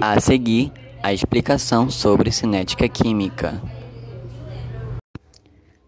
[0.00, 3.62] A seguir, a explicação sobre cinética química.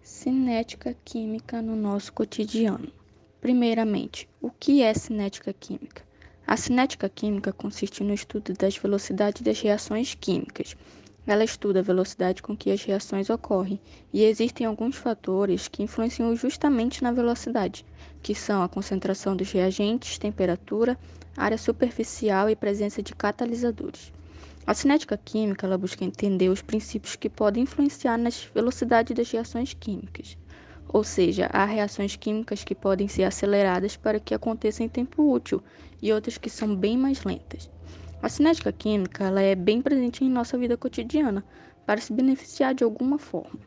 [0.00, 2.92] Cinética química no nosso cotidiano.
[3.40, 6.04] Primeiramente, o que é cinética química?
[6.46, 10.76] A cinética química consiste no estudo das velocidades das reações químicas.
[11.28, 13.78] Ela estuda a velocidade com que as reações ocorrem,
[14.10, 17.84] e existem alguns fatores que influenciam justamente na velocidade,
[18.22, 20.98] que são a concentração dos reagentes, temperatura,
[21.36, 24.10] área superficial e presença de catalisadores.
[24.66, 29.74] A cinética química ela busca entender os princípios que podem influenciar nas velocidades das reações
[29.74, 30.34] químicas.
[30.88, 35.62] Ou seja, há reações químicas que podem ser aceleradas para que aconteçam em tempo útil
[36.00, 37.68] e outras que são bem mais lentas.
[38.20, 41.44] A cinética química ela é bem presente em nossa vida cotidiana
[41.86, 43.60] para se beneficiar de alguma forma,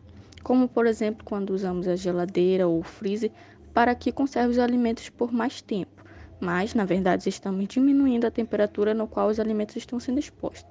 [0.43, 3.31] como por exemplo quando usamos a geladeira ou o freezer
[3.73, 6.03] para que conserve os alimentos por mais tempo,
[6.37, 10.69] mas na verdade estamos diminuindo a temperatura no qual os alimentos estão sendo expostos.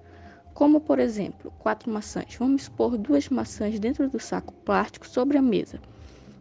[0.52, 2.36] Como, por exemplo, quatro maçãs.
[2.38, 5.80] Vamos expor duas maçãs dentro do saco plástico sobre a mesa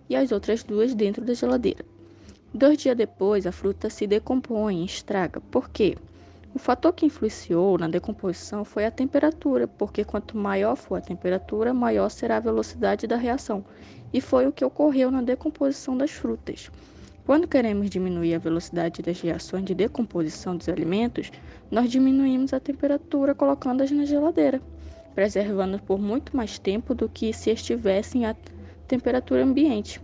[0.09, 1.85] e as outras duas dentro da geladeira.
[2.53, 5.39] Dois dias depois, a fruta se decompõe, estraga.
[5.39, 5.95] Por quê?
[6.53, 11.73] O fator que influenciou na decomposição foi a temperatura, porque quanto maior for a temperatura,
[11.73, 13.63] maior será a velocidade da reação.
[14.11, 16.71] E foi o que ocorreu na decomposição das frutas.
[17.23, 21.31] Quando queremos diminuir a velocidade das reações de decomposição dos alimentos,
[21.69, 24.59] nós diminuímos a temperatura colocando-as na geladeira,
[25.13, 28.35] preservando por muito mais tempo do que se estivessem a
[28.87, 30.01] temperatura ambiente.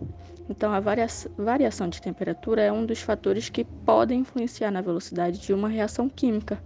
[0.50, 5.54] Então, a variação de temperatura é um dos fatores que podem influenciar na velocidade de
[5.54, 6.62] uma reação química,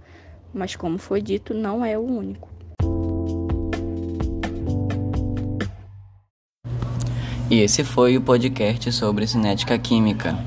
[0.54, 2.50] mas, como foi dito, não é o único.
[7.50, 10.38] E esse foi o podcast sobre cinética química.